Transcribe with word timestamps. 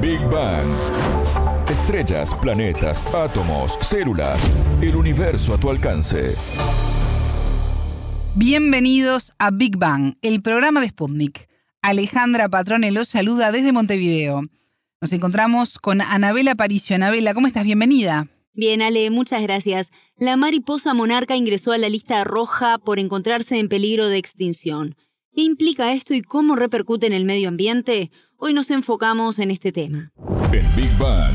Big 0.00 0.20
Bang. 0.30 0.66
Estrellas, 1.68 2.34
planetas, 2.40 3.02
átomos, 3.14 3.76
células, 3.82 4.40
el 4.80 4.96
universo 4.96 5.52
a 5.52 5.60
tu 5.60 5.68
alcance. 5.68 6.34
Bienvenidos 8.34 9.34
a 9.38 9.50
Big 9.50 9.76
Bang, 9.76 10.14
el 10.22 10.40
programa 10.40 10.80
de 10.80 10.88
Sputnik. 10.88 11.48
Alejandra 11.82 12.48
Patrone 12.48 12.90
los 12.92 13.08
saluda 13.08 13.52
desde 13.52 13.72
Montevideo. 13.72 14.40
Nos 15.02 15.12
encontramos 15.12 15.78
con 15.78 16.00
Anabela 16.00 16.54
Paricio. 16.54 16.96
Anabela, 16.96 17.34
¿cómo 17.34 17.46
estás? 17.46 17.64
Bienvenida. 17.64 18.28
Bien, 18.54 18.80
Ale, 18.80 19.10
muchas 19.10 19.42
gracias. 19.42 19.90
La 20.16 20.38
mariposa 20.38 20.94
monarca 20.94 21.36
ingresó 21.36 21.72
a 21.72 21.78
la 21.78 21.90
lista 21.90 22.24
roja 22.24 22.78
por 22.78 22.98
encontrarse 22.98 23.58
en 23.58 23.68
peligro 23.68 24.08
de 24.08 24.16
extinción. 24.16 24.96
¿Qué 25.40 25.44
implica 25.44 25.90
esto 25.94 26.12
y 26.12 26.20
cómo 26.20 26.54
repercute 26.54 27.06
en 27.06 27.14
el 27.14 27.24
medio 27.24 27.48
ambiente? 27.48 28.10
Hoy 28.36 28.52
nos 28.52 28.70
enfocamos 28.70 29.38
en 29.38 29.50
este 29.50 29.72
tema. 29.72 30.12
En 30.52 30.76
Big 30.76 30.94
Bang. 30.98 31.34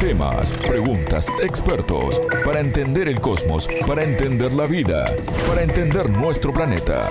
Temas, 0.00 0.50
preguntas, 0.66 1.26
expertos, 1.42 2.18
para 2.42 2.60
entender 2.60 3.06
el 3.08 3.20
cosmos, 3.20 3.68
para 3.86 4.02
entender 4.02 4.50
la 4.54 4.66
vida, 4.66 5.14
para 5.46 5.62
entender 5.62 6.08
nuestro 6.08 6.54
planeta. 6.54 7.06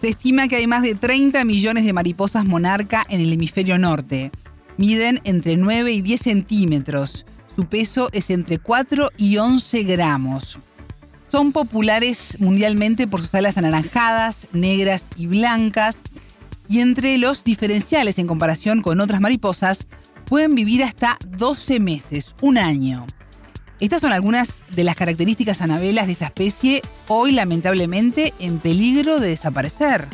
Se 0.00 0.08
estima 0.08 0.48
que 0.48 0.56
hay 0.56 0.66
más 0.66 0.82
de 0.82 0.96
30 0.96 1.44
millones 1.44 1.84
de 1.84 1.92
mariposas 1.92 2.44
monarca 2.44 3.04
en 3.08 3.20
el 3.20 3.32
hemisferio 3.32 3.78
norte. 3.78 4.32
Miden 4.78 5.20
entre 5.22 5.56
9 5.56 5.92
y 5.92 6.02
10 6.02 6.20
centímetros. 6.20 7.24
Su 7.56 7.64
peso 7.64 8.10
es 8.12 8.28
entre 8.28 8.58
4 8.58 9.08
y 9.16 9.38
11 9.38 9.82
gramos. 9.84 10.58
Son 11.32 11.52
populares 11.52 12.36
mundialmente 12.38 13.08
por 13.08 13.22
sus 13.22 13.34
alas 13.34 13.56
anaranjadas, 13.56 14.46
negras 14.52 15.04
y 15.16 15.26
blancas. 15.26 15.96
Y 16.68 16.80
entre 16.80 17.16
los 17.16 17.44
diferenciales 17.44 18.18
en 18.18 18.26
comparación 18.26 18.82
con 18.82 19.00
otras 19.00 19.22
mariposas, 19.22 19.86
pueden 20.26 20.54
vivir 20.54 20.84
hasta 20.84 21.16
12 21.28 21.80
meses, 21.80 22.34
un 22.42 22.58
año. 22.58 23.06
Estas 23.80 24.02
son 24.02 24.12
algunas 24.12 24.48
de 24.74 24.84
las 24.84 24.96
características 24.96 25.62
anabelas 25.62 26.06
de 26.06 26.12
esta 26.12 26.26
especie, 26.26 26.82
hoy 27.08 27.32
lamentablemente 27.32 28.34
en 28.38 28.58
peligro 28.58 29.18
de 29.18 29.28
desaparecer. 29.30 30.08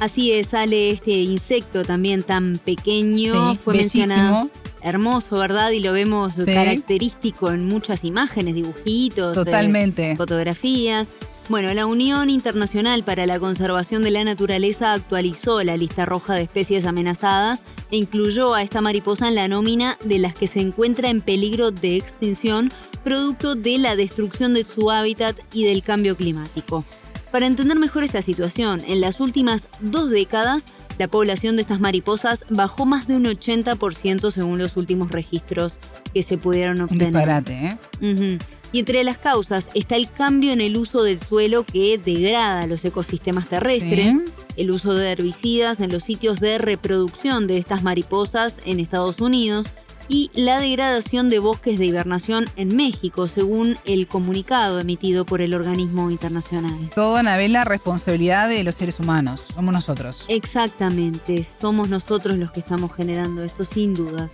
Así 0.00 0.32
es, 0.32 0.48
sale 0.48 0.90
este 0.90 1.12
insecto 1.12 1.84
también 1.84 2.22
tan 2.22 2.60
pequeño, 2.64 3.54
fue 3.56 3.74
mencionado. 3.74 4.50
Hermoso, 4.84 5.38
¿verdad? 5.38 5.70
Y 5.70 5.80
lo 5.80 5.92
vemos 5.92 6.34
característico 6.44 7.50
en 7.50 7.66
muchas 7.66 8.04
imágenes, 8.04 8.54
dibujitos, 8.54 9.36
eh, 9.36 9.44
Totalmente. 9.44 10.16
fotografías. 10.16 11.10
Bueno, 11.48 11.72
la 11.74 11.86
Unión 11.86 12.30
Internacional 12.30 13.02
para 13.02 13.26
la 13.26 13.38
Conservación 13.38 14.02
de 14.02 14.10
la 14.10 14.24
Naturaleza 14.24 14.92
actualizó 14.92 15.62
la 15.62 15.76
lista 15.76 16.06
roja 16.06 16.34
de 16.34 16.42
especies 16.42 16.86
amenazadas 16.86 17.64
e 17.90 17.96
incluyó 17.96 18.54
a 18.54 18.62
esta 18.62 18.80
mariposa 18.80 19.28
en 19.28 19.34
la 19.34 19.48
nómina 19.48 19.98
de 20.04 20.18
las 20.18 20.34
que 20.34 20.46
se 20.46 20.60
encuentra 20.60 21.10
en 21.10 21.20
peligro 21.20 21.70
de 21.70 21.96
extinción 21.96 22.70
producto 23.04 23.54
de 23.54 23.78
la 23.78 23.96
destrucción 23.96 24.54
de 24.54 24.64
su 24.64 24.90
hábitat 24.90 25.36
y 25.52 25.64
del 25.64 25.82
cambio 25.82 26.16
climático. 26.16 26.84
Para 27.30 27.46
entender 27.46 27.76
mejor 27.76 28.04
esta 28.04 28.22
situación, 28.22 28.80
en 28.86 29.00
las 29.00 29.18
últimas 29.18 29.68
dos 29.80 30.08
décadas, 30.08 30.66
la 30.98 31.08
población 31.08 31.56
de 31.56 31.62
estas 31.62 31.80
mariposas 31.80 32.44
bajó 32.50 32.86
más 32.86 33.06
de 33.06 33.16
un 33.16 33.24
80% 33.24 34.30
según 34.30 34.58
los 34.58 34.76
últimos 34.76 35.10
registros 35.10 35.78
que 36.12 36.22
se 36.22 36.38
pudieron 36.38 36.80
obtener. 36.80 37.08
disparate, 37.08 37.78
¿eh? 38.00 38.38
Y 38.72 38.80
entre 38.80 39.04
las 39.04 39.18
causas 39.18 39.70
está 39.74 39.94
el 39.94 40.10
cambio 40.10 40.52
en 40.52 40.60
el 40.60 40.76
uso 40.76 41.04
del 41.04 41.18
suelo 41.18 41.64
que 41.64 41.96
degrada 41.96 42.66
los 42.66 42.84
ecosistemas 42.84 43.48
terrestres, 43.48 44.16
el 44.56 44.70
uso 44.72 44.94
de 44.94 45.12
herbicidas 45.12 45.78
en 45.78 45.92
los 45.92 46.02
sitios 46.02 46.40
de 46.40 46.58
reproducción 46.58 47.46
de 47.46 47.58
estas 47.58 47.84
mariposas 47.84 48.60
en 48.64 48.80
Estados 48.80 49.20
Unidos, 49.20 49.68
y 50.08 50.30
la 50.34 50.58
degradación 50.58 51.28
de 51.28 51.38
bosques 51.38 51.78
de 51.78 51.86
hibernación 51.86 52.46
en 52.56 52.74
México, 52.76 53.28
según 53.28 53.76
el 53.84 54.06
comunicado 54.06 54.80
emitido 54.80 55.24
por 55.24 55.40
el 55.40 55.54
organismo 55.54 56.10
internacional. 56.10 56.90
Todo, 56.94 57.16
Anabela, 57.16 57.64
responsabilidad 57.64 58.48
de 58.48 58.64
los 58.64 58.74
seres 58.74 59.00
humanos, 59.00 59.42
somos 59.54 59.72
nosotros. 59.72 60.24
Exactamente, 60.28 61.44
somos 61.44 61.88
nosotros 61.88 62.36
los 62.36 62.52
que 62.52 62.60
estamos 62.60 62.94
generando 62.94 63.42
esto, 63.42 63.64
sin 63.64 63.94
dudas. 63.94 64.32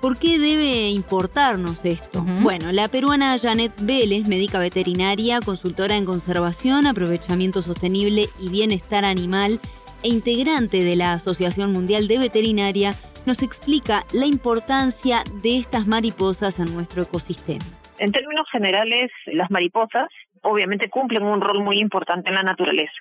¿Por 0.00 0.16
qué 0.16 0.38
debe 0.38 0.90
importarnos 0.90 1.84
esto? 1.84 2.24
Bueno, 2.42 2.70
la 2.70 2.86
peruana 2.86 3.36
Janet 3.36 3.72
Vélez, 3.82 4.28
médica 4.28 4.60
veterinaria, 4.60 5.40
consultora 5.40 5.96
en 5.96 6.04
conservación, 6.04 6.86
aprovechamiento 6.86 7.62
sostenible 7.62 8.28
y 8.38 8.48
bienestar 8.48 9.04
animal 9.04 9.60
e 10.04 10.08
integrante 10.08 10.84
de 10.84 10.94
la 10.94 11.14
Asociación 11.14 11.72
Mundial 11.72 12.06
de 12.06 12.18
Veterinaria, 12.18 12.94
nos 13.26 13.42
explica 13.42 14.04
la 14.12 14.26
importancia 14.26 15.22
de 15.42 15.58
estas 15.58 15.86
mariposas 15.86 16.58
en 16.58 16.74
nuestro 16.74 17.02
ecosistema. 17.02 17.64
En 17.98 18.12
términos 18.12 18.46
generales, 18.50 19.10
las 19.26 19.50
mariposas 19.50 20.08
obviamente 20.42 20.88
cumplen 20.88 21.24
un 21.24 21.40
rol 21.40 21.62
muy 21.62 21.78
importante 21.78 22.28
en 22.28 22.36
la 22.36 22.42
naturaleza. 22.42 22.92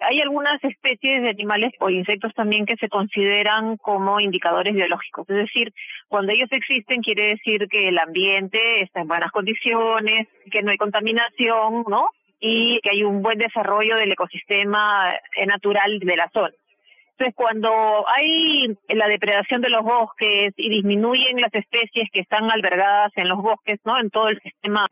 Hay 0.00 0.20
algunas 0.20 0.62
especies 0.62 1.22
de 1.22 1.30
animales 1.30 1.72
o 1.80 1.88
insectos 1.88 2.34
también 2.34 2.66
que 2.66 2.76
se 2.76 2.88
consideran 2.88 3.76
como 3.76 4.20
indicadores 4.20 4.74
biológicos, 4.74 5.28
es 5.30 5.36
decir, 5.36 5.72
cuando 6.08 6.32
ellos 6.32 6.48
existen 6.50 7.00
quiere 7.00 7.28
decir 7.28 7.68
que 7.68 7.88
el 7.88 7.98
ambiente 7.98 8.82
está 8.82 9.00
en 9.00 9.08
buenas 9.08 9.30
condiciones, 9.30 10.28
que 10.50 10.62
no 10.62 10.70
hay 10.70 10.76
contaminación, 10.76 11.84
¿no? 11.88 12.10
Y 12.40 12.80
que 12.82 12.90
hay 12.90 13.04
un 13.04 13.22
buen 13.22 13.38
desarrollo 13.38 13.96
del 13.96 14.12
ecosistema 14.12 15.14
natural 15.46 15.98
de 16.00 16.16
la 16.16 16.28
zona. 16.32 16.54
Entonces, 17.16 17.34
cuando 17.36 17.70
hay 18.08 18.76
la 18.88 19.06
depredación 19.06 19.60
de 19.60 19.68
los 19.68 19.82
bosques 19.82 20.52
y 20.56 20.68
disminuyen 20.68 21.40
las 21.40 21.54
especies 21.54 22.10
que 22.12 22.20
están 22.20 22.50
albergadas 22.50 23.12
en 23.14 23.28
los 23.28 23.38
bosques, 23.38 23.78
¿no? 23.84 23.98
En 24.00 24.10
todo 24.10 24.28
el 24.28 24.40
sistema 24.40 24.88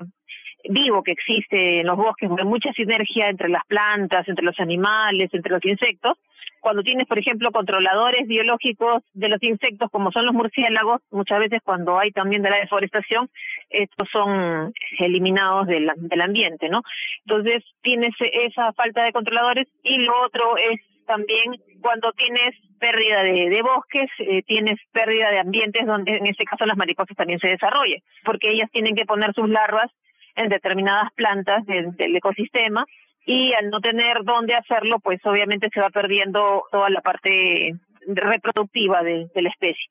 vivo 0.69 1.03
que 1.03 1.10
existe 1.10 1.81
en 1.81 1.87
los 1.88 1.97
bosques, 1.97 2.31
hay 2.38 2.44
mucha 2.44 2.72
sinergia 2.75 3.28
entre 3.28 3.49
las 3.49 3.65
plantas, 3.66 4.28
entre 4.28 4.44
los 4.44 4.59
animales, 4.60 5.31
entre 5.33 5.50
los 5.50 5.65
insectos. 5.65 6.16
Cuando 6.60 6.84
tienes, 6.84 7.09
por 7.09 7.19
ejemplo, 7.19 7.50
controladores 7.50 8.28
biológicos 8.28 9.03
de 9.15 9.28
los 9.28 9.43
insectos, 9.43 9.91
como 9.91 10.12
son 10.12 10.25
los 10.25 10.34
murciélagos, 10.34 11.00
muchas 11.10 11.41
veces 11.41 11.59
cuando 11.65 11.99
hay 11.99 12.12
también 12.12 12.43
de 12.43 12.50
la 12.50 12.59
deforestación, 12.59 13.28
estos 13.69 14.09
son 14.12 14.72
eliminados 15.00 15.66
del, 15.66 15.91
del 15.97 16.21
ambiente, 16.21 16.69
¿no? 16.69 16.83
Entonces, 17.27 17.65
tienes 17.81 18.15
esa 18.21 18.72
falta 18.75 19.03
de 19.03 19.12
controladores 19.12 19.66
y 19.83 19.99
lo 19.99 20.12
otro 20.22 20.56
es 20.56 20.81
también 21.06 21.56
cuando 21.80 22.12
tienes 22.12 22.54
pérdida 22.78 23.22
de, 23.22 23.62
bosques, 23.62 24.10
eh, 24.18 24.42
tienes 24.42 24.78
pérdida 24.92 25.30
de 25.30 25.38
ambientes 25.38 25.86
donde 25.86 26.16
en 26.16 26.26
este 26.26 26.44
caso 26.44 26.66
las 26.66 26.76
mariposas 26.76 27.16
también 27.16 27.38
se 27.38 27.48
desarrollen, 27.48 28.02
porque 28.24 28.50
ellas 28.50 28.70
tienen 28.72 28.94
que 28.94 29.06
poner 29.06 29.32
sus 29.34 29.48
larvas 29.48 29.91
en 30.34 30.48
determinadas 30.48 31.12
plantas 31.14 31.64
del, 31.66 31.94
ecosistema 32.16 32.86
y 33.24 33.52
al 33.52 33.70
no 33.70 33.80
tener 33.80 34.24
dónde 34.24 34.54
hacerlo, 34.54 34.98
pues 34.98 35.20
obviamente 35.24 35.68
se 35.72 35.80
va 35.80 35.91
perdiendo 35.91 36.64
toda 36.72 36.91
la 36.91 37.00
parte 37.02 37.74
reproductiva 38.06 39.02
de, 39.02 39.28
de 39.32 39.42
la 39.42 39.50
especie. 39.50 39.84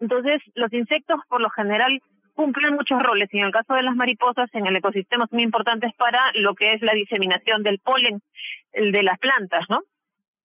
Entonces, 0.00 0.42
los 0.54 0.72
insectos 0.72 1.20
por 1.28 1.40
lo 1.40 1.50
general 1.50 2.00
cumplen 2.34 2.74
muchos 2.74 3.00
roles 3.02 3.28
y 3.32 3.38
en 3.38 3.46
el 3.46 3.52
caso 3.52 3.74
de 3.74 3.82
las 3.82 3.94
mariposas 3.94 4.50
en 4.54 4.66
el 4.66 4.76
ecosistema 4.76 5.26
son 5.28 5.36
muy 5.36 5.44
importantes 5.44 5.92
para 5.94 6.32
lo 6.34 6.54
que 6.54 6.72
es 6.72 6.82
la 6.82 6.92
diseminación 6.92 7.62
del 7.62 7.78
polen 7.78 8.20
de 8.72 9.02
las 9.02 9.18
plantas, 9.18 9.64
¿no? 9.68 9.82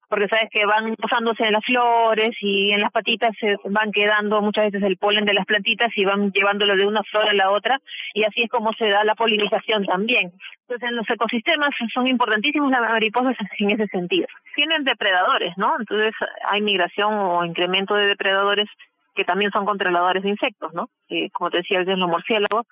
Porque 0.10 0.28
sabes 0.28 0.50
que 0.52 0.66
van 0.66 0.96
posándose 0.96 1.46
en 1.46 1.54
las 1.54 1.64
flores 1.64 2.36
y 2.42 2.72
en 2.72 2.82
las 2.82 2.92
patitas 2.92 3.36
se 3.40 3.58
van 3.66 3.92
quedando 3.92 4.42
muchas 4.42 4.72
veces 4.72 4.84
el 4.84 4.98
polen 4.98 5.26
de 5.26 5.36
las 5.36 5.46
plantitas 5.46 5.90
y 5.96 6.04
van 6.04 6.32
llevándolo 6.32 6.76
de 6.76 6.88
una 6.88 7.04
flor 7.04 7.30
a 7.30 7.34
la 7.34 7.52
otra 7.52 7.80
y 8.14 8.24
así 8.24 8.42
es 8.42 8.50
como 8.50 8.74
se 8.74 8.90
da 8.90 9.04
la 9.04 9.16
polinización 9.16 9.86
también. 9.86 10.34
Entonces 10.68 10.90
en 10.90 10.96
los 10.96 11.10
ecosistemas 11.10 11.70
son 11.94 12.08
importantísimos 12.08 12.72
las 12.72 12.82
mariposas 12.82 13.38
en 13.60 13.72
ese 13.72 13.88
sentido. 13.88 14.28
Tienen 14.56 14.84
depredadores, 14.84 15.54
¿no? 15.58 15.76
Entonces 15.80 16.14
hay 16.50 16.62
migración 16.62 17.14
o 17.14 17.46
incremento 17.46 17.96
de 17.96 18.08
depredadores 18.08 18.68
que 19.16 19.24
también 19.24 19.52
son 19.52 19.66
controladores 19.66 20.24
de 20.24 20.30
insectos, 20.30 20.74
¿no? 20.74 20.90
como 21.34 21.50
te 21.50 21.58
decía, 21.58 21.82
los 21.82 22.10
murciélagos 22.10 22.66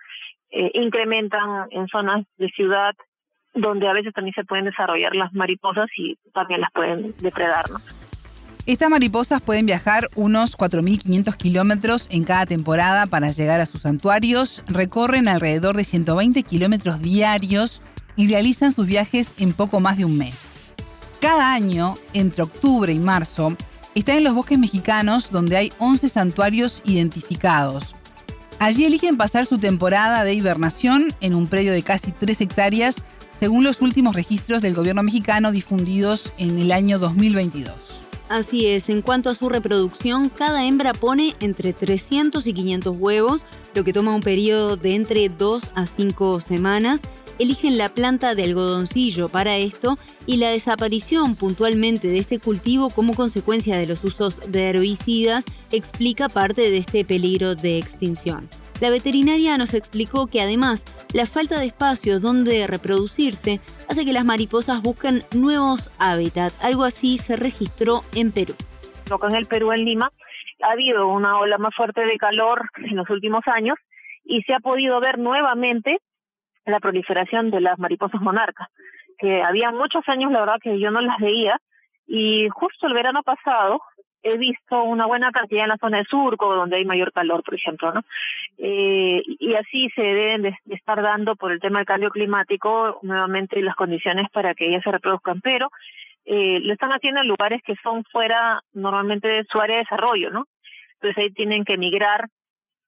eh, 0.50 0.72
incrementan 0.76 1.68
en 1.72 1.88
zonas 1.88 2.26
de 2.38 2.48
ciudad 2.50 2.96
donde 3.58 3.88
a 3.88 3.94
veces 3.94 4.14
también 4.14 4.34
se 4.34 4.44
pueden 4.44 4.66
desarrollar 4.66 5.16
las 5.16 5.34
mariposas 5.34 5.88
y 5.98 6.18
también 6.34 6.62
las 6.62 6.72
pueden 6.72 7.14
depredar. 7.20 7.70
¿no? 7.70 7.80
Estas 8.68 8.90
mariposas 8.90 9.42
pueden 9.42 9.66
viajar 9.66 10.10
unos 10.16 10.58
4.500 10.58 11.38
kilómetros 11.38 12.08
en 12.12 12.26
cada 12.26 12.46
temporada 12.46 13.06
para 13.06 13.32
llegar 13.32 13.62
a 13.62 13.66
sus 13.66 13.84
santuarios, 13.84 14.62
recorren 14.68 15.30
alrededor 15.30 15.78
de 15.78 15.86
120 15.86 16.44
kilómetros 16.44 17.02
diarios 17.02 17.82
y 18.18 18.28
realizan 18.28 18.74
sus 18.74 18.86
viajes 18.86 19.34
en 19.38 19.54
poco 19.54 19.80
más 19.80 19.98
de 19.98 20.04
un 20.04 20.18
mes. 20.18 20.36
Cada 21.22 21.54
año, 21.54 21.96
entre 22.14 22.44
octubre 22.44 22.92
y 22.92 23.00
marzo, 23.00 23.56
están 23.96 24.18
en 24.18 24.26
los 24.26 24.36
bosques 24.36 24.60
mexicanos 24.60 25.32
donde 25.32 25.56
hay 25.56 25.72
11 25.80 26.10
santuarios 26.10 26.82
identificados. 26.86 27.96
Allí 28.60 28.86
eligen 28.86 29.18
pasar 29.18 29.46
su 29.46 29.58
temporada 29.60 30.24
de 30.24 30.34
hibernación 30.34 31.16
en 31.22 31.36
un 31.36 31.48
predio 31.48 31.72
de 31.72 31.84
casi 31.84 32.12
3 32.12 32.42
hectáreas 32.42 32.98
según 33.40 33.64
los 33.64 33.82
últimos 33.82 34.16
registros 34.16 34.62
del 34.62 34.74
gobierno 34.74 35.04
mexicano 35.04 35.52
difundidos 35.52 36.34
en 36.38 36.58
el 36.60 36.72
año 36.72 37.00
2022. 37.00 38.06
Así 38.30 38.66
es, 38.66 38.90
en 38.90 39.02
cuanto 39.02 39.30
a 39.30 39.36
su 39.36 39.48
reproducción, 39.48 40.28
cada 40.30 40.66
hembra 40.66 40.94
pone 40.94 41.36
entre 41.40 41.72
300 41.72 42.46
y 42.46 42.54
500 42.54 42.96
huevos, 42.98 43.46
lo 43.74 43.86
que 43.86 43.94
toma 43.94 44.14
un 44.14 44.22
periodo 44.22 44.76
de 44.76 44.96
entre 44.96 45.30
2 45.30 45.64
a 45.76 45.86
5 45.86 46.42
semanas. 46.42 47.02
Eligen 47.40 47.78
la 47.78 47.90
planta 47.90 48.36
de 48.36 48.44
algodoncillo 48.44 49.30
para 49.30 49.58
esto 49.58 49.98
y 50.26 50.38
la 50.38 50.50
desaparición 50.50 51.36
puntualmente 51.36 52.08
de 52.08 52.18
este 52.18 52.40
cultivo 52.40 52.90
como 52.90 53.14
consecuencia 53.14 53.78
de 53.78 53.86
los 53.86 54.04
usos 54.04 54.40
de 54.48 54.70
herbicidas 54.70 55.46
explica 55.72 56.30
parte 56.30 56.70
de 56.72 56.78
este 56.78 57.06
peligro 57.06 57.56
de 57.56 57.78
extinción. 57.78 58.50
La 58.80 58.92
veterinaria 58.92 59.58
nos 59.58 59.74
explicó 59.74 60.28
que 60.28 60.40
además 60.40 60.86
la 61.12 61.26
falta 61.26 61.60
de 61.60 61.66
espacios 61.66 62.22
donde 62.22 62.68
reproducirse 62.68 63.60
hace 63.90 64.06
que 64.06 64.14
las 64.14 64.24
mariposas 64.24 64.84
busquen 64.84 65.24
nuevos 65.36 65.90
hábitats. 65.98 66.64
Algo 66.64 66.84
así 66.84 67.18
se 67.18 67.36
registró 67.38 68.02
en 68.14 68.32
Perú. 68.32 68.54
Acá 69.12 69.28
en 69.30 69.36
el 69.36 69.48
Perú, 69.48 69.72
en 69.72 69.84
Lima, 69.84 70.12
ha 70.62 70.72
habido 70.72 71.08
una 71.08 71.40
ola 71.40 71.58
más 71.58 71.74
fuerte 71.76 72.02
de 72.06 72.18
calor 72.18 72.70
en 72.76 72.96
los 72.96 73.10
últimos 73.10 73.42
años 73.48 73.78
y 74.24 74.44
se 74.44 74.54
ha 74.54 74.60
podido 74.60 75.00
ver 75.00 75.18
nuevamente 75.18 75.98
la 76.66 76.80
proliferación 76.80 77.50
de 77.50 77.62
las 77.62 77.80
mariposas 77.80 78.22
monarcas, 78.22 78.68
que 79.18 79.42
había 79.42 79.72
muchos 79.72 80.04
años, 80.08 80.32
la 80.32 80.42
verdad, 80.42 80.60
que 80.62 80.80
yo 80.80 80.92
no 80.92 81.02
las 81.02 81.18
veía, 81.18 81.60
y 82.06 82.48
justo 82.50 82.88
el 82.88 82.94
verano 82.94 83.24
pasado 83.24 83.82
he 84.24 84.38
visto 84.38 84.84
una 84.84 85.06
buena 85.06 85.32
cantidad 85.32 85.64
en 85.64 85.70
la 85.70 85.78
zona 85.78 86.00
de 86.00 86.06
surco, 86.06 86.56
donde 86.56 86.78
hay 86.78 86.86
mayor 86.86 87.12
calor, 87.12 87.44
por 87.44 87.56
ejemplo, 87.56 87.94
¿no? 87.94 88.02
Eh, 88.58 89.22
y 89.26 89.54
así 89.56 89.90
se 89.96 90.02
deben 90.02 90.42
de, 90.44 90.58
estar 90.70 91.02
dando 91.02 91.36
por 91.36 91.52
el 91.52 91.60
tema 91.60 91.80
del 91.80 91.86
cambio 91.86 92.10
climático 92.10 93.00
nuevamente 93.04 93.62
las 93.62 93.76
condiciones 93.76 94.28
para 94.32 94.54
que 94.56 94.68
ellas 94.68 94.84
se 94.84 94.92
reproduzcan, 94.92 95.42
pero 95.42 95.70
eh, 96.26 96.60
lo 96.62 96.74
están 96.74 96.92
haciendo 96.92 97.22
en 97.22 97.28
lugares 97.28 97.62
que 97.64 97.76
son 97.82 98.04
fuera 98.06 98.62
normalmente 98.74 99.28
de 99.28 99.46
su 99.50 99.60
área 99.60 99.78
de 99.78 99.84
desarrollo, 99.84 100.32
¿no? 100.32 100.46
Entonces 100.96 101.24
ahí 101.24 101.32
tienen 101.32 101.64
que 101.64 101.78
migrar 101.78 102.28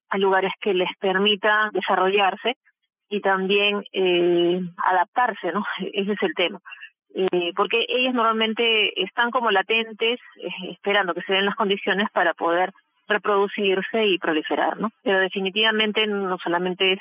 a 0.09 0.17
lugares 0.17 0.51
que 0.59 0.73
les 0.73 0.89
permita 0.99 1.69
desarrollarse 1.71 2.57
y 3.09 3.21
también 3.21 3.83
eh, 3.93 4.59
adaptarse, 4.77 5.51
¿no? 5.51 5.63
Ese 5.93 6.13
es 6.13 6.21
el 6.23 6.33
tema 6.33 6.59
eh, 7.15 7.53
porque 7.55 7.85
ellas 7.87 8.13
normalmente 8.13 9.01
están 9.01 9.31
como 9.31 9.51
latentes, 9.51 10.19
eh, 10.37 10.49
esperando 10.71 11.13
que 11.13 11.21
se 11.23 11.33
den 11.33 11.45
las 11.45 11.55
condiciones 11.55 12.09
para 12.11 12.33
poder 12.33 12.71
reproducirse 13.07 14.05
y 14.05 14.19
proliferar, 14.19 14.79
¿no? 14.79 14.91
Pero 15.03 15.19
definitivamente 15.19 16.05
no 16.05 16.37
solamente 16.37 16.93
es 16.93 16.99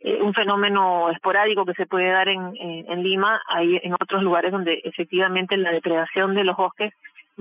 eh, 0.00 0.20
un 0.22 0.32
fenómeno 0.32 1.10
esporádico 1.10 1.66
que 1.66 1.74
se 1.74 1.86
puede 1.86 2.10
dar 2.10 2.28
en, 2.28 2.56
en, 2.58 3.02
Lima, 3.02 3.40
hay 3.46 3.78
en 3.82 3.92
otros 3.94 4.22
lugares 4.22 4.52
donde 4.52 4.80
efectivamente 4.84 5.56
la 5.56 5.72
depredación 5.72 6.34
de 6.34 6.44
los 6.44 6.56
bosques 6.56 6.92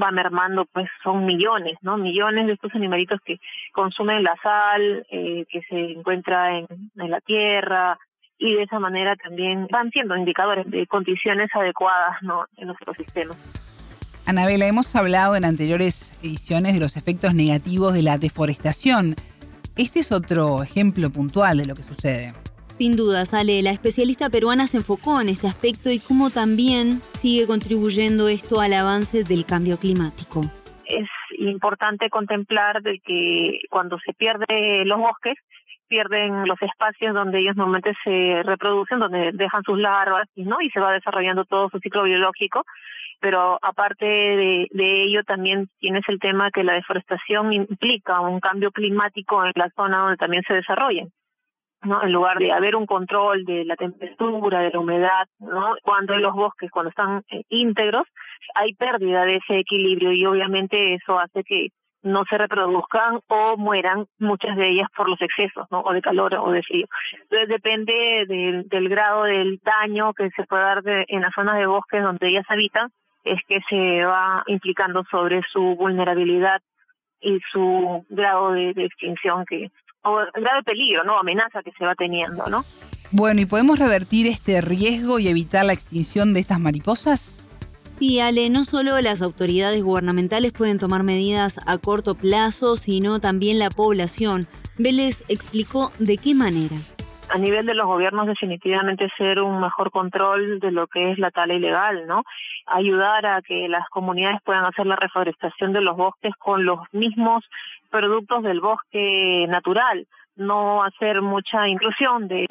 va 0.01 0.11
mermando, 0.11 0.65
pues 0.65 0.89
son 1.03 1.25
millones, 1.25 1.77
¿no? 1.81 1.97
Millones 1.97 2.47
de 2.47 2.53
estos 2.53 2.73
animalitos 2.75 3.19
que 3.21 3.39
consumen 3.71 4.23
la 4.23 4.35
sal, 4.41 5.05
eh, 5.09 5.45
que 5.49 5.61
se 5.63 5.77
encuentra 5.91 6.57
en, 6.57 6.67
en 6.97 7.11
la 7.11 7.21
tierra, 7.21 7.97
y 8.43 8.55
de 8.55 8.63
esa 8.63 8.77
manera 8.77 9.15
también 9.15 9.67
van 9.71 9.89
siendo 9.91 10.17
indicadores 10.17 10.69
de 10.69 10.85
condiciones 10.85 11.49
adecuadas 11.53 12.21
¿no? 12.21 12.45
en 12.57 12.67
nuestro 12.67 12.93
sistema. 12.93 13.33
Anabela, 14.25 14.67
hemos 14.67 14.93
hablado 14.97 15.37
en 15.37 15.45
anteriores 15.45 16.11
ediciones 16.21 16.73
de 16.73 16.81
los 16.81 16.97
efectos 16.97 17.33
negativos 17.35 17.93
de 17.93 18.03
la 18.03 18.17
deforestación. 18.17 19.15
Este 19.77 20.01
es 20.01 20.11
otro 20.11 20.61
ejemplo 20.61 21.09
puntual 21.09 21.57
de 21.57 21.65
lo 21.65 21.73
que 21.73 21.83
sucede. 21.83 22.33
Sin 22.77 22.97
duda, 22.97 23.25
Sale, 23.25 23.61
la 23.61 23.71
especialista 23.71 24.29
peruana 24.29 24.67
se 24.67 24.77
enfocó 24.77 25.21
en 25.21 25.29
este 25.29 25.47
aspecto 25.47 25.89
y 25.89 25.99
cómo 25.99 26.29
también 26.29 26.99
sigue 27.13 27.47
contribuyendo 27.47 28.27
esto 28.27 28.59
al 28.59 28.73
avance 28.73 29.23
del 29.23 29.45
cambio 29.45 29.77
climático. 29.77 30.41
Es 30.85 31.07
importante 31.37 32.09
contemplar 32.09 32.81
de 32.81 32.99
que 32.99 33.61
cuando 33.69 33.99
se 34.05 34.11
pierden 34.13 34.87
los 34.87 34.99
bosques, 34.99 35.37
pierden 35.93 36.47
los 36.47 36.59
espacios 36.59 37.13
donde 37.13 37.37
ellos 37.37 37.55
normalmente 37.55 37.93
se 38.03 38.41
reproducen, 38.41 38.97
donde 38.97 39.31
dejan 39.31 39.61
sus 39.61 39.77
larvas, 39.77 40.27
¿no? 40.35 40.59
Y 40.59 40.71
se 40.71 40.79
va 40.79 40.91
desarrollando 40.91 41.45
todo 41.45 41.69
su 41.69 41.77
ciclo 41.77 42.01
biológico. 42.01 42.65
Pero 43.19 43.59
aparte 43.61 44.05
de, 44.05 45.03
ello, 45.03 45.23
también 45.23 45.69
tienes 45.77 46.01
el 46.07 46.17
tema 46.19 46.49
que 46.49 46.63
la 46.63 46.73
deforestación 46.73 47.53
implica 47.53 48.21
un 48.21 48.39
cambio 48.39 48.71
climático 48.71 49.45
en 49.45 49.51
la 49.53 49.69
zona 49.75 49.99
donde 49.99 50.17
también 50.17 50.41
se 50.47 50.55
desarrollan. 50.55 51.09
¿no? 51.83 52.01
En 52.01 52.11
lugar 52.11 52.39
de 52.39 52.51
haber 52.51 52.75
un 52.75 52.87
control 52.87 53.45
de 53.45 53.63
la 53.63 53.75
temperatura, 53.75 54.61
de 54.61 54.71
la 54.71 54.79
humedad, 54.79 55.27
¿no? 55.37 55.75
Cuando 55.83 56.15
en 56.15 56.23
los 56.23 56.33
bosques, 56.33 56.71
cuando 56.71 56.89
están 56.89 57.21
eh, 57.29 57.43
íntegros, 57.49 58.07
hay 58.55 58.73
pérdida 58.73 59.25
de 59.25 59.35
ese 59.35 59.59
equilibrio 59.59 60.11
y 60.11 60.25
obviamente 60.25 60.95
eso 60.95 61.19
hace 61.19 61.43
que 61.43 61.67
no 62.03 62.23
se 62.29 62.37
reproduzcan 62.37 63.21
o 63.27 63.57
mueran 63.57 64.05
muchas 64.19 64.55
de 64.57 64.69
ellas 64.69 64.87
por 64.95 65.09
los 65.09 65.21
excesos, 65.21 65.65
¿no? 65.71 65.81
O 65.81 65.93
de 65.93 66.01
calor 66.01 66.35
o 66.35 66.51
de 66.51 66.61
frío. 66.61 66.85
Entonces 67.23 67.47
depende 67.47 68.25
del 68.69 68.89
grado 68.89 69.23
del 69.23 69.59
daño 69.63 70.13
que 70.13 70.29
se 70.35 70.43
puede 70.43 70.63
dar 70.63 70.81
en 70.85 71.21
las 71.21 71.33
zonas 71.33 71.57
de 71.57 71.65
bosques 71.65 72.03
donde 72.03 72.27
ellas 72.27 72.45
habitan, 72.49 72.91
es 73.23 73.39
que 73.47 73.59
se 73.69 74.03
va 74.03 74.43
implicando 74.47 75.03
sobre 75.09 75.41
su 75.51 75.75
vulnerabilidad 75.75 76.61
y 77.21 77.39
su 77.51 78.05
grado 78.09 78.51
de, 78.51 78.71
extinción 78.71 79.45
que 79.45 79.71
o 80.05 80.17
grado 80.33 80.57
de 80.57 80.63
peligro, 80.63 81.05
¿no? 81.05 81.17
Amenaza 81.17 81.63
que 81.63 81.71
se 81.77 81.85
va 81.85 81.95
teniendo, 81.95 82.45
¿no? 82.47 82.65
Bueno, 83.11 83.39
¿y 83.39 83.45
podemos 83.45 83.79
revertir 83.79 84.27
este 84.27 84.59
riesgo 84.59 85.19
y 85.19 85.29
evitar 85.29 85.63
la 85.63 85.71
extinción 85.71 86.33
de 86.33 86.41
estas 86.41 86.59
mariposas? 86.59 87.42
Sí, 87.99 88.19
Ale, 88.19 88.49
no 88.49 88.65
solo 88.65 88.99
las 89.01 89.21
autoridades 89.21 89.81
gubernamentales 89.83 90.51
pueden 90.51 90.79
tomar 90.79 91.03
medidas 91.03 91.59
a 91.67 91.77
corto 91.77 92.15
plazo, 92.15 92.75
sino 92.75 93.19
también 93.19 93.59
la 93.59 93.69
población. 93.69 94.45
Vélez 94.77 95.23
explicó 95.29 95.91
de 95.99 96.17
qué 96.17 96.33
manera. 96.33 96.75
A 97.29 97.37
nivel 97.37 97.65
de 97.65 97.73
los 97.73 97.87
gobiernos 97.87 98.27
definitivamente 98.27 99.09
ser 99.17 99.39
un 99.41 99.61
mejor 99.61 99.91
control 99.91 100.59
de 100.59 100.71
lo 100.71 100.87
que 100.87 101.11
es 101.11 101.19
la 101.19 101.31
tala 101.31 101.53
ilegal, 101.53 102.05
¿no? 102.07 102.23
Ayudar 102.65 103.25
a 103.25 103.41
que 103.41 103.67
las 103.69 103.87
comunidades 103.89 104.41
puedan 104.43 104.65
hacer 104.65 104.85
la 104.85 104.95
reforestación 104.95 105.73
de 105.73 105.81
los 105.81 105.95
bosques 105.95 106.33
con 106.37 106.65
los 106.65 106.79
mismos 106.91 107.43
productos 107.89 108.43
del 108.43 108.59
bosque 108.59 109.45
natural 109.47 110.07
no 110.35 110.83
hacer 110.83 111.21
mucha 111.21 111.67
inclusión 111.67 112.27
de 112.27 112.45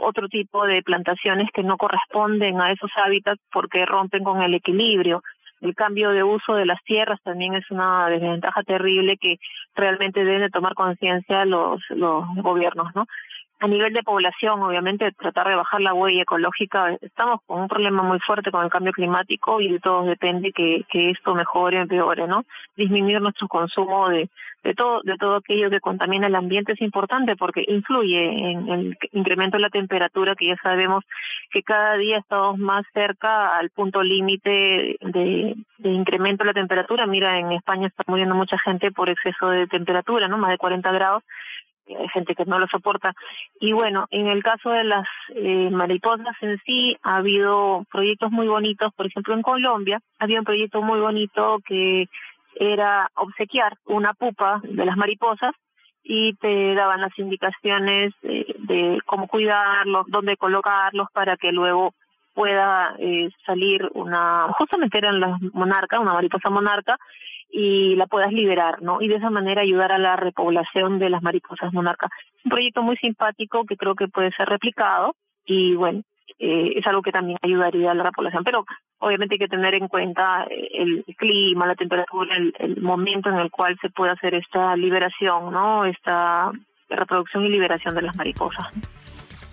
otro 0.00 0.28
tipo 0.28 0.66
de 0.66 0.82
plantaciones 0.82 1.48
que 1.52 1.62
no 1.62 1.76
corresponden 1.76 2.60
a 2.60 2.72
esos 2.72 2.90
hábitats 2.96 3.42
porque 3.52 3.84
rompen 3.86 4.24
con 4.24 4.42
el 4.42 4.54
equilibrio. 4.54 5.22
El 5.60 5.74
cambio 5.74 6.10
de 6.10 6.22
uso 6.22 6.54
de 6.54 6.66
las 6.66 6.82
tierras 6.84 7.20
también 7.24 7.54
es 7.54 7.68
una 7.70 8.08
desventaja 8.08 8.62
terrible 8.62 9.16
que 9.16 9.38
realmente 9.74 10.24
deben 10.24 10.42
de 10.42 10.50
tomar 10.50 10.74
conciencia 10.74 11.44
los, 11.44 11.80
los 11.90 12.24
gobiernos, 12.36 12.94
¿no? 12.94 13.06
A 13.60 13.66
nivel 13.66 13.92
de 13.92 14.04
población, 14.04 14.62
obviamente, 14.62 15.10
tratar 15.12 15.48
de 15.48 15.56
bajar 15.56 15.80
la 15.80 15.92
huella 15.92 16.22
ecológica. 16.22 16.96
Estamos 17.00 17.40
con 17.44 17.62
un 17.62 17.68
problema 17.68 18.04
muy 18.04 18.20
fuerte 18.20 18.52
con 18.52 18.64
el 18.64 18.70
cambio 18.70 18.92
climático 18.92 19.60
y 19.60 19.72
de 19.72 19.80
todos 19.80 20.06
depende 20.06 20.52
que, 20.52 20.84
esto 20.92 21.34
mejore 21.34 21.78
o 21.78 21.82
empeore, 21.82 22.28
¿no? 22.28 22.44
Disminuir 22.76 23.20
nuestro 23.20 23.48
consumo 23.48 24.08
de, 24.10 24.28
de 24.62 24.74
todo 24.74 25.00
de 25.02 25.16
todo 25.16 25.36
aquello 25.36 25.70
que 25.70 25.80
contamina 25.80 26.26
el 26.26 26.34
ambiente 26.34 26.72
es 26.72 26.80
importante 26.80 27.36
porque 27.36 27.64
influye 27.66 28.50
en 28.50 28.68
el 28.68 28.98
incremento 29.12 29.56
de 29.56 29.62
la 29.62 29.70
temperatura 29.70 30.34
que 30.34 30.48
ya 30.48 30.56
sabemos 30.62 31.04
que 31.50 31.62
cada 31.62 31.96
día 31.96 32.18
estamos 32.18 32.58
más 32.58 32.84
cerca 32.92 33.56
al 33.56 33.70
punto 33.70 34.02
límite 34.02 34.96
de, 35.00 35.54
de 35.78 35.90
incremento 35.90 36.42
de 36.42 36.48
la 36.48 36.54
temperatura 36.54 37.06
mira 37.06 37.38
en 37.38 37.52
España 37.52 37.86
está 37.86 38.02
muriendo 38.08 38.34
mucha 38.34 38.58
gente 38.58 38.90
por 38.90 39.08
exceso 39.08 39.48
de 39.48 39.68
temperatura 39.68 40.26
no 40.26 40.38
más 40.38 40.50
de 40.50 40.58
40 40.58 40.90
grados 40.90 41.22
hay 41.96 42.08
gente 42.08 42.34
que 42.34 42.44
no 42.44 42.58
lo 42.58 42.66
soporta. 42.66 43.14
Y 43.60 43.72
bueno, 43.72 44.06
en 44.10 44.28
el 44.28 44.42
caso 44.42 44.70
de 44.70 44.84
las 44.84 45.06
eh, 45.34 45.70
mariposas 45.70 46.36
en 46.40 46.58
sí, 46.64 46.96
ha 47.02 47.16
habido 47.16 47.84
proyectos 47.90 48.30
muy 48.30 48.48
bonitos, 48.48 48.92
por 48.94 49.06
ejemplo 49.06 49.34
en 49.34 49.42
Colombia, 49.42 50.00
había 50.18 50.40
un 50.40 50.44
proyecto 50.44 50.82
muy 50.82 51.00
bonito 51.00 51.58
que 51.66 52.08
era 52.58 53.08
obsequiar 53.14 53.74
una 53.86 54.14
pupa 54.14 54.60
de 54.64 54.84
las 54.84 54.96
mariposas 54.96 55.52
y 56.02 56.34
te 56.34 56.74
daban 56.74 57.02
las 57.02 57.16
indicaciones 57.18 58.12
de, 58.22 58.98
cómo 59.04 59.28
cuidarlos, 59.28 60.06
dónde 60.08 60.36
colocarlos 60.36 61.08
para 61.12 61.36
que 61.36 61.52
luego 61.52 61.92
pueda 62.34 62.94
eh, 62.98 63.28
salir 63.44 63.88
una, 63.94 64.48
justamente 64.56 64.98
eran 64.98 65.20
las 65.20 65.40
monarcas, 65.52 66.00
una 66.00 66.14
mariposa 66.14 66.50
monarca, 66.50 66.96
y 67.50 67.96
la 67.96 68.06
puedas 68.06 68.32
liberar, 68.32 68.82
¿no? 68.82 69.00
Y 69.00 69.08
de 69.08 69.16
esa 69.16 69.30
manera 69.30 69.62
ayudar 69.62 69.92
a 69.92 69.98
la 69.98 70.16
repoblación 70.16 70.98
de 70.98 71.10
las 71.10 71.22
mariposas 71.22 71.72
monarcas. 71.72 72.10
Un 72.44 72.50
proyecto 72.50 72.82
muy 72.82 72.96
simpático 72.96 73.64
que 73.64 73.76
creo 73.76 73.94
que 73.94 74.08
puede 74.08 74.30
ser 74.32 74.48
replicado 74.48 75.14
y 75.44 75.74
bueno, 75.74 76.02
eh, 76.38 76.74
es 76.76 76.86
algo 76.86 77.02
que 77.02 77.12
también 77.12 77.38
ayudaría 77.42 77.90
a 77.90 77.94
la 77.94 78.12
población. 78.12 78.44
Pero 78.44 78.64
obviamente 78.98 79.34
hay 79.34 79.38
que 79.38 79.48
tener 79.48 79.74
en 79.74 79.88
cuenta 79.88 80.44
eh, 80.50 80.68
el 80.72 81.04
clima, 81.16 81.66
la 81.66 81.74
temperatura, 81.74 82.36
el, 82.36 82.80
momento 82.80 83.28
en 83.30 83.36
el 83.36 83.50
cual 83.50 83.76
se 83.80 83.90
puede 83.90 84.12
hacer 84.12 84.34
esta 84.34 84.76
liberación, 84.76 85.52
¿no? 85.52 85.84
Esta 85.84 86.52
reproducción 86.88 87.44
y 87.46 87.48
liberación 87.48 87.94
de 87.94 88.02
las 88.02 88.16
mariposas. 88.16 88.66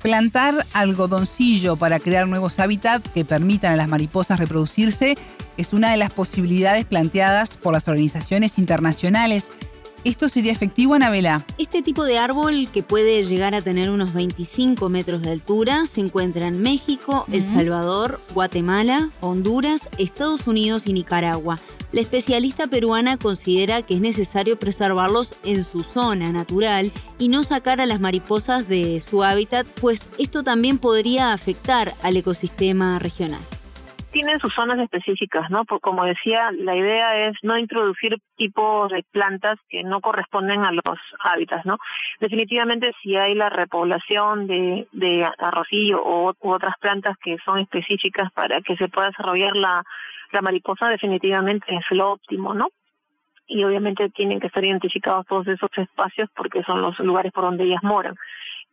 Plantar 0.02 0.54
algodoncillo 0.75 1.78
para 1.78 2.00
crear 2.00 2.28
nuevos 2.28 2.60
hábitats 2.60 3.10
que 3.10 3.25
permitan 3.25 3.74
a 3.74 3.75
las 3.75 3.88
mariposas 3.88 4.40
reproducirse 4.40 5.16
es 5.57 5.74
una 5.74 5.91
de 5.91 5.97
las 5.97 6.13
posibilidades 6.13 6.85
planteadas 6.85 7.57
por 7.57 7.74
las 7.74 7.88
organizaciones 7.88 8.57
internacionales. 8.57 9.47
¿Esto 10.05 10.29
sería 10.29 10.51
efectivo, 10.51 10.93
Anabela? 10.93 11.43
Este 11.57 11.81
tipo 11.81 12.05
de 12.05 12.19
árbol, 12.19 12.69
que 12.71 12.83
puede 12.83 13.24
llegar 13.24 13.55
a 13.55 13.63
tener 13.63 13.89
unos 13.89 14.13
25 14.13 14.88
metros 14.88 15.24
de 15.24 15.31
altura, 15.31 15.88
se 15.88 16.00
encuentra 16.00 16.47
en 16.47 16.62
México, 16.62 17.25
El 17.31 17.43
Salvador, 17.43 18.21
Guatemala, 18.35 19.09
Honduras, 19.21 19.89
Estados 19.97 20.45
Unidos 20.45 20.85
y 20.85 20.93
Nicaragua. 20.93 21.59
La 21.91 22.01
especialista 22.01 22.67
peruana 22.67 23.17
considera 23.17 23.81
que 23.81 23.95
es 23.95 24.00
necesario 24.00 24.59
preservarlos 24.59 25.33
en 25.43 25.63
su 25.63 25.79
zona 25.79 26.31
natural 26.31 26.91
y 27.17 27.29
no 27.29 27.43
sacar 27.43 27.81
a 27.81 27.88
las 27.88 28.00
mariposas 28.00 28.67
de 28.67 29.01
su 29.01 29.24
hábitat, 29.24 29.65
pues 29.81 30.01
esto 30.19 30.43
también 30.43 30.77
podría 30.77 31.33
afectar 31.33 31.95
al 32.03 32.15
ecosistema 32.15 33.00
regional 33.00 33.41
tienen 34.15 34.39
sus 34.39 34.53
zonas 34.53 34.79
específicas, 34.79 35.50
¿no? 35.50 35.65
como 35.65 36.05
decía, 36.05 36.50
la 36.53 36.74
idea 36.74 37.27
es 37.27 37.36
no 37.43 37.57
introducir 37.57 38.15
tipos 38.38 38.89
de 38.89 39.03
plantas 39.12 39.60
que 39.67 39.84
no 39.84 40.00
corresponden 40.00 40.63
a 40.63 40.72
los 40.72 40.98
hábitats, 41.19 41.65
¿no? 41.65 41.79
Definitivamente 42.22 42.93
si 43.03 43.17
hay 43.17 43.36
la 43.36 43.50
repoblación 43.50 44.48
de, 44.48 44.88
de 44.93 45.29
arrocillo 45.38 46.01
o 46.01 46.34
u 46.39 46.50
otras 46.50 46.75
plantas 46.79 47.17
que 47.22 47.36
son 47.43 47.60
específicas 47.60 48.31
para 48.31 48.62
que 48.62 48.77
se 48.77 48.88
pueda 48.88 49.07
desarrollar 49.07 49.53
la, 49.57 49.84
la 50.31 50.41
mariposa, 50.41 50.88
definitivamente 50.88 51.75
es 51.75 51.84
lo 51.89 52.13
óptimo, 52.13 52.53
¿no? 52.53 52.69
y 53.48 53.63
obviamente 53.65 54.10
tienen 54.10 54.39
que 54.39 54.48
estar 54.48 54.63
identificados 54.63 55.27
todos 55.27 55.45
esos 55.48 55.69
espacios 55.77 56.29
porque 56.36 56.63
son 56.63 56.81
los 56.81 56.98
lugares 57.00 57.34
por 57.34 57.43
donde 57.43 57.65
ellas 57.65 57.84
moran. 57.84 58.15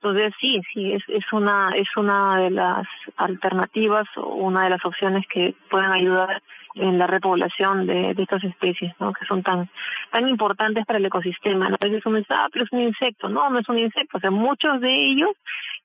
Entonces 0.03 0.35
sí, 0.41 0.61
sí, 0.75 0.93
es, 0.93 1.03
es 1.07 1.33
una 1.33 1.71
es 1.77 1.87
una 1.97 2.41
de 2.41 2.51
las 2.51 2.89
alternativas 3.17 4.05
o 4.17 4.35
una 4.35 4.65
de 4.65 4.71
las 4.71 4.85
opciones 4.85 5.25
que 5.33 5.55
pueden 5.71 5.93
ayudar 5.93 6.43
en 6.75 6.99
la 6.99 7.07
repoblación 7.07 7.87
de, 7.87 8.11
estas 8.19 8.43
especies, 8.43 8.93
¿no? 8.99 9.13
Que 9.13 9.25
son 9.27 9.45
tan 9.45 9.71
tan 10.11 10.29
importantes 10.29 10.85
para 10.87 10.99
el 10.99 11.07
ecosistema. 11.07 11.69
A 11.69 11.87
veces 11.87 12.05
uno 12.05 12.19
ah, 12.31 12.49
pero 12.53 12.65
es 12.65 12.73
un 12.73 12.81
insecto. 12.81 13.29
No, 13.29 13.49
no 13.49 13.61
es 13.61 13.69
un 13.69 13.79
insecto. 13.79 14.19
O 14.19 14.21
sea, 14.21 14.33
muchos 14.33 14.81
de 14.81 14.93
ellos 14.93 15.31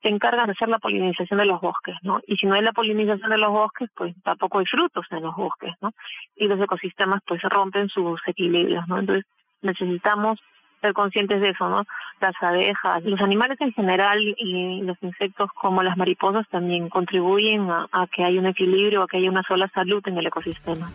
se 0.01 0.09
encargan 0.09 0.47
de 0.47 0.53
hacer 0.53 0.69
la 0.69 0.79
polinización 0.79 1.37
de 1.37 1.45
los 1.45 1.61
bosques, 1.61 1.95
¿no? 2.01 2.19
Y 2.25 2.37
si 2.37 2.47
no 2.47 2.55
hay 2.55 2.63
la 2.63 2.73
polinización 2.73 3.29
de 3.29 3.37
los 3.37 3.51
bosques, 3.51 3.87
pues 3.95 4.15
tampoco 4.23 4.57
hay 4.57 4.65
frutos 4.65 5.05
en 5.11 5.21
los 5.21 5.35
bosques, 5.35 5.75
¿no? 5.79 5.91
Y 6.35 6.47
los 6.47 6.59
ecosistemas 6.59 7.21
pues 7.27 7.39
rompen 7.43 7.87
sus 7.89 8.19
equilibrios, 8.25 8.87
¿no? 8.87 8.97
Entonces 8.97 9.25
necesitamos 9.61 10.39
ser 10.81 10.93
conscientes 10.93 11.41
de 11.41 11.49
eso, 11.49 11.69
¿no? 11.69 11.83
Las 12.21 12.33
abejas, 12.41 13.03
los 13.03 13.21
animales 13.21 13.59
en 13.61 13.71
general 13.73 14.19
y 14.37 14.81
los 14.81 14.97
insectos 15.01 15.49
como 15.59 15.83
las 15.83 15.97
mariposas 15.97 16.47
también 16.49 16.89
contribuyen 16.89 17.69
a, 17.69 18.07
que 18.15 18.23
haya 18.23 18.39
un 18.39 18.47
equilibrio, 18.47 19.03
a 19.03 19.07
que 19.07 19.17
haya 19.17 19.29
una 19.29 19.43
sola 19.43 19.69
salud 19.73 20.01
en 20.07 20.17
el 20.17 20.27
ecosistema. 20.27 20.91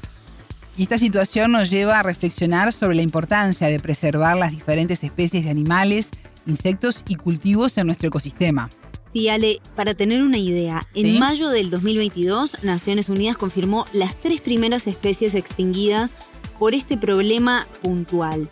Y 0.77 0.83
esta 0.83 0.99
situación 0.99 1.53
nos 1.53 1.71
lleva 1.71 1.99
a 1.99 2.03
reflexionar 2.03 2.73
sobre 2.73 2.97
la 2.97 3.03
importancia 3.03 3.69
de 3.69 3.79
preservar 3.79 4.37
las 4.37 4.53
diferentes 4.53 5.05
especies 5.05 5.45
de 5.45 5.51
animales, 5.51 6.11
insectos 6.47 7.05
y 7.09 7.17
cultivos 7.17 7.77
en 7.77 7.87
nuestro 7.87 8.09
ecosistema. 8.09 8.69
Sí, 9.13 9.29
Ale, 9.29 9.59
para 9.77 9.93
tener 9.93 10.23
una 10.23 10.39
idea, 10.39 10.83
en 10.95 11.19
mayo 11.19 11.51
del 11.51 11.69
2022 11.69 12.65
Naciones 12.65 13.11
Unidas 13.11 13.37
confirmó 13.37 13.85
las 13.93 14.17
tres 14.17 14.41
primeras 14.41 14.87
especies 14.87 15.35
extinguidas 15.35 16.17
por 16.59 16.73
este 16.75 16.97
problema 16.97 17.67
puntual 17.83 18.49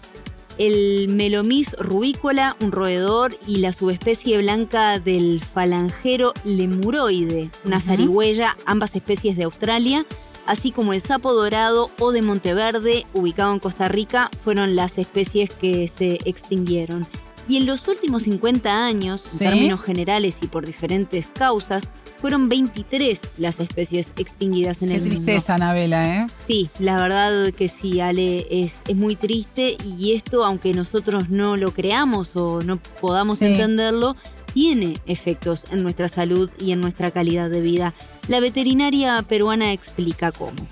el 0.60 1.08
Melomys 1.08 1.72
rubícola, 1.78 2.54
un 2.60 2.70
roedor, 2.70 3.34
y 3.46 3.56
la 3.56 3.72
subespecie 3.72 4.36
blanca 4.36 4.98
del 4.98 5.40
falangero 5.40 6.34
lemuroide, 6.44 7.50
una 7.64 7.80
zarigüeya, 7.80 8.58
ambas 8.66 8.94
especies 8.94 9.38
de 9.38 9.44
Australia, 9.44 10.04
así 10.44 10.70
como 10.70 10.92
el 10.92 11.00
sapo 11.00 11.32
dorado 11.32 11.90
o 11.98 12.12
de 12.12 12.20
Monteverde, 12.20 13.06
ubicado 13.14 13.54
en 13.54 13.58
Costa 13.58 13.88
Rica, 13.88 14.30
fueron 14.44 14.76
las 14.76 14.98
especies 14.98 15.48
que 15.48 15.88
se 15.88 16.18
extinguieron. 16.26 17.08
Y 17.48 17.56
en 17.56 17.64
los 17.64 17.88
últimos 17.88 18.24
50 18.24 18.84
años, 18.84 19.30
en 19.32 19.38
términos 19.38 19.80
generales 19.80 20.36
y 20.42 20.46
por 20.46 20.66
diferentes 20.66 21.28
causas, 21.28 21.88
fueron 22.20 22.48
23 22.48 23.32
las 23.38 23.60
especies 23.60 24.12
extinguidas 24.18 24.82
en 24.82 24.90
el 24.90 25.00
mundo. 25.00 25.16
Qué 25.16 25.16
tristeza, 25.16 25.54
Anabela, 25.54 26.16
¿eh? 26.16 26.26
Sí, 26.46 26.70
la 26.78 26.96
verdad 26.96 27.52
que 27.54 27.68
sí, 27.68 28.00
Ale, 28.00 28.46
es, 28.50 28.82
es 28.86 28.96
muy 28.96 29.16
triste 29.16 29.76
y 29.84 30.14
esto, 30.14 30.44
aunque 30.44 30.74
nosotros 30.74 31.30
no 31.30 31.56
lo 31.56 31.72
creamos 31.72 32.36
o 32.36 32.60
no 32.60 32.78
podamos 33.00 33.42
entenderlo, 33.42 34.16
tiene 34.52 34.94
efectos 35.06 35.70
en 35.72 35.82
nuestra 35.82 36.08
salud 36.08 36.50
y 36.58 36.72
en 36.72 36.80
nuestra 36.80 37.10
calidad 37.10 37.50
de 37.50 37.60
vida. 37.60 37.94
La 38.28 38.40
veterinaria 38.40 39.22
peruana 39.22 39.72
explica 39.72 40.32
cómo. 40.32 40.66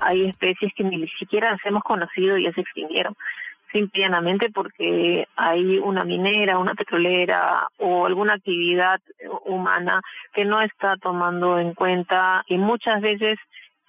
Hay 0.00 0.28
especies 0.28 0.72
que 0.76 0.84
ni 0.84 1.06
siquiera 1.18 1.52
las 1.52 1.60
hemos 1.64 1.82
conocido 1.82 2.36
y 2.36 2.44
ya 2.44 2.52
se 2.52 2.60
extinguieron 2.60 3.16
simplemente 3.72 4.50
porque 4.50 5.26
hay 5.36 5.78
una 5.78 6.04
minera, 6.04 6.58
una 6.58 6.74
petrolera 6.74 7.66
o 7.78 8.06
alguna 8.06 8.34
actividad 8.34 9.00
humana 9.46 10.00
que 10.34 10.44
no 10.44 10.60
está 10.60 10.96
tomando 10.96 11.58
en 11.58 11.74
cuenta 11.74 12.44
y 12.46 12.58
muchas 12.58 13.00
veces 13.00 13.38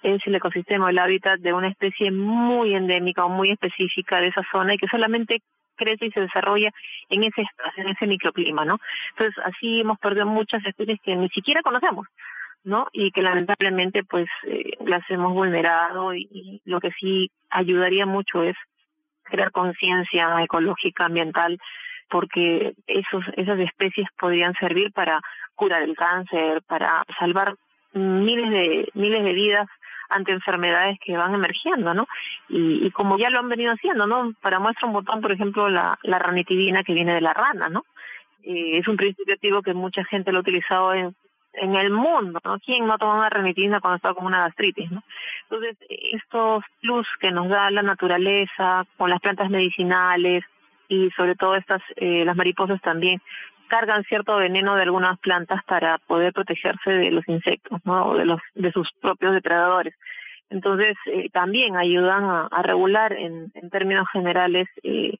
es 0.02 0.20
el 0.26 0.34
ecosistema, 0.34 0.90
el 0.90 0.98
hábitat 0.98 1.38
de 1.40 1.52
una 1.52 1.68
especie 1.68 2.10
muy 2.10 2.74
endémica 2.74 3.24
o 3.24 3.28
muy 3.28 3.50
específica 3.50 4.20
de 4.20 4.28
esa 4.28 4.42
zona 4.50 4.74
y 4.74 4.78
que 4.78 4.88
solamente 4.88 5.40
crece 5.76 6.06
y 6.06 6.10
se 6.10 6.20
desarrolla 6.20 6.70
en 7.08 7.24
ese 7.24 7.42
espacio, 7.42 7.82
en 7.82 7.90
ese 7.90 8.06
microclima, 8.06 8.64
¿no? 8.64 8.78
Entonces, 9.10 9.34
así 9.44 9.80
hemos 9.80 9.98
perdido 9.98 10.26
muchas 10.26 10.64
especies 10.64 11.00
que 11.02 11.16
ni 11.16 11.28
siquiera 11.30 11.62
conocemos, 11.62 12.06
¿no? 12.64 12.86
Y 12.92 13.10
que 13.10 13.22
lamentablemente, 13.22 14.04
pues, 14.04 14.26
eh, 14.46 14.72
las 14.86 15.02
hemos 15.10 15.32
vulnerado 15.32 16.14
y 16.14 16.60
lo 16.64 16.80
que 16.80 16.90
sí 17.00 17.30
ayudaría 17.50 18.06
mucho 18.06 18.42
es 18.42 18.56
crear 19.24 19.50
conciencia 19.50 20.42
ecológica, 20.42 21.06
ambiental, 21.06 21.58
porque 22.08 22.74
esos, 22.86 23.24
esas 23.36 23.58
especies 23.60 24.06
podrían 24.18 24.54
servir 24.54 24.92
para 24.92 25.20
curar 25.54 25.82
el 25.82 25.96
cáncer, 25.96 26.62
para 26.66 27.04
salvar 27.18 27.56
miles 27.92 28.50
de, 28.50 28.88
miles 28.94 29.24
de 29.24 29.32
vidas 29.32 29.68
ante 30.10 30.32
enfermedades 30.32 30.98
que 31.04 31.16
van 31.16 31.34
emergiendo, 31.34 31.94
¿no? 31.94 32.06
Y, 32.48 32.86
y 32.86 32.90
como 32.90 33.18
ya 33.18 33.30
lo 33.30 33.38
han 33.38 33.48
venido 33.48 33.72
haciendo, 33.72 34.06
¿no? 34.06 34.32
Para 34.40 34.58
muestra 34.58 34.86
un 34.86 34.94
botón, 34.94 35.20
por 35.20 35.32
ejemplo, 35.32 35.68
la, 35.68 35.98
ranitidina 36.02 36.84
que 36.84 36.94
viene 36.94 37.14
de 37.14 37.20
la 37.20 37.32
rana, 37.32 37.68
¿no? 37.68 37.84
Eh, 38.42 38.78
es 38.78 38.88
un 38.88 38.96
principio 38.96 39.34
activo 39.34 39.62
que 39.62 39.74
mucha 39.74 40.04
gente 40.04 40.30
lo 40.30 40.38
ha 40.38 40.42
utilizado 40.42 40.92
en, 40.92 41.14
en 41.56 41.76
el 41.76 41.90
mundo, 41.90 42.40
¿no? 42.44 42.58
¿Quién 42.60 42.86
no 42.86 42.98
toma 42.98 43.18
una 43.18 43.30
remitina 43.30 43.80
cuando 43.80 43.96
está 43.96 44.14
con 44.14 44.26
una 44.26 44.44
gastritis, 44.44 44.90
¿no? 44.90 45.02
Entonces, 45.50 45.76
estos 45.88 46.64
plus 46.80 47.06
que 47.20 47.30
nos 47.30 47.48
da 47.48 47.70
la 47.70 47.82
naturaleza, 47.82 48.84
con 48.96 49.10
las 49.10 49.20
plantas 49.20 49.50
medicinales 49.50 50.44
y 50.88 51.10
sobre 51.16 51.34
todo 51.34 51.54
estas, 51.54 51.82
eh, 51.96 52.24
las 52.24 52.36
mariposas 52.36 52.80
también, 52.80 53.20
cargan 53.68 54.04
cierto 54.04 54.36
veneno 54.36 54.76
de 54.76 54.82
algunas 54.82 55.18
plantas 55.18 55.62
para 55.64 55.98
poder 55.98 56.32
protegerse 56.32 56.90
de 56.90 57.10
los 57.10 57.26
insectos, 57.28 57.80
¿no? 57.84 58.06
O 58.06 58.16
de, 58.16 58.26
los, 58.26 58.40
de 58.54 58.72
sus 58.72 58.90
propios 59.00 59.32
depredadores. 59.32 59.94
Entonces, 60.50 60.96
eh, 61.06 61.30
también 61.30 61.76
ayudan 61.76 62.24
a, 62.24 62.46
a 62.46 62.62
regular 62.62 63.12
en, 63.12 63.50
en 63.54 63.70
términos 63.70 64.06
generales 64.12 64.68
eh, 64.82 65.16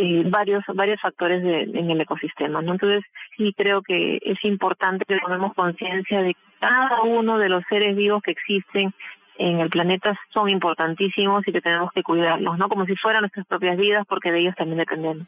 eh, 0.00 0.22
varios 0.26 0.62
varios 0.74 1.00
factores 1.00 1.42
de, 1.42 1.62
en 1.62 1.90
el 1.90 2.00
ecosistema. 2.00 2.62
¿no? 2.62 2.72
Entonces, 2.72 3.02
sí 3.36 3.52
creo 3.56 3.82
que 3.82 4.20
es 4.22 4.38
importante 4.44 5.04
que 5.04 5.18
tomemos 5.18 5.54
conciencia 5.54 6.22
de 6.22 6.34
que 6.34 6.40
cada 6.60 7.02
uno 7.02 7.36
de 7.36 7.48
los 7.48 7.64
seres 7.68 7.96
vivos 7.96 8.22
que 8.22 8.30
existen 8.30 8.94
en 9.38 9.58
el 9.58 9.70
planeta 9.70 10.16
son 10.32 10.50
importantísimos 10.50 11.42
y 11.48 11.52
que 11.52 11.60
tenemos 11.60 11.90
que 11.92 12.04
cuidarlos, 12.04 12.58
¿no? 12.58 12.68
Como 12.68 12.86
si 12.86 12.94
fueran 12.94 13.22
nuestras 13.22 13.46
propias 13.46 13.76
vidas, 13.76 14.04
porque 14.08 14.30
de 14.30 14.40
ellos 14.40 14.54
también 14.56 14.78
dependemos. 14.78 15.26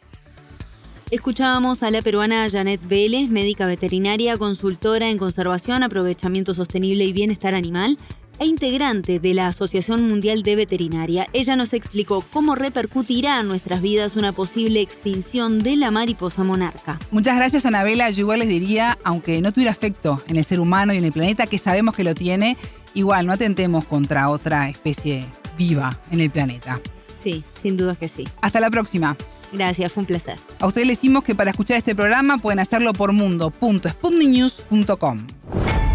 Escuchábamos 1.11 1.83
a 1.83 1.91
la 1.91 2.03
peruana 2.03 2.47
Janet 2.49 2.81
Vélez, 2.87 3.29
médica 3.31 3.67
veterinaria, 3.67 4.37
consultora 4.37 5.09
en 5.09 5.19
conservación, 5.19 5.83
aprovechamiento 5.83 6.55
sostenible 6.55 7.05
y 7.05 7.13
bienestar 7.13 7.57
animal 7.57 7.97
e 8.41 8.47
integrante 8.47 9.21
de 9.21 9.35
la 9.35 9.49
Asociación 9.49 10.09
Mundial 10.09 10.43
de 10.43 10.57
Veterinaria. 10.57 11.29
Ella 11.33 11.55
nos 11.57 11.75
explicó 11.75 12.25
cómo 12.33 12.57
repercutirá 12.57 13.41
en 13.41 13.49
nuestras 13.49 13.83
vidas 13.83 14.17
una 14.17 14.33
posible 14.33 14.81
extinción 14.81 15.59
de 15.61 15.77
la 15.77 15.91
mariposa 15.91 16.43
monarca. 16.43 16.99
Muchas 17.11 17.37
gracias, 17.37 17.67
Anabela. 17.67 18.09
Yo 18.11 18.21
igual 18.21 18.39
les 18.41 18.49
diría, 18.49 18.97
aunque 19.05 19.43
no 19.43 19.53
tuviera 19.53 19.71
efecto 19.71 20.23
en 20.27 20.37
el 20.37 20.45
ser 20.45 20.59
humano 20.59 20.95
y 20.95 20.97
en 20.97 21.05
el 21.05 21.13
planeta, 21.13 21.47
que 21.47 21.59
sabemos 21.59 21.95
que 21.95 22.03
lo 22.03 22.15
tiene, 22.15 22.57
igual 22.95 23.27
no 23.27 23.35
atentemos 23.35 23.85
contra 23.85 24.31
otra 24.31 24.71
especie 24.71 25.27
viva 25.59 26.01
en 26.11 26.21
el 26.21 26.31
planeta. 26.31 26.81
Sí, 27.19 27.45
sin 27.61 27.77
duda 27.77 27.95
que 27.95 28.09
sí. 28.09 28.27
Hasta 28.41 28.59
la 28.59 28.71
próxima. 28.71 29.19
Gracias, 29.53 29.93
fue 29.93 30.01
un 30.01 30.07
placer. 30.07 30.39
A 30.61 30.67
ustedes 30.67 30.87
les 30.87 30.97
decimos 30.97 31.25
que 31.25 31.35
para 31.35 31.51
escuchar 31.51 31.77
este 31.77 31.95
programa 31.95 32.39
pueden 32.39 32.61
hacerlo 32.61 32.95
por 32.95 33.13
mundo.sputniknews.com. 33.13 35.27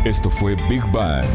Esto 0.05 0.29
fue 0.29 0.55
Big 0.69 0.83
Bang 0.91 1.25